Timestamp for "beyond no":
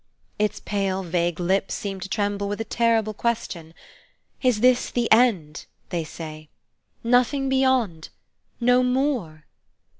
7.49-8.81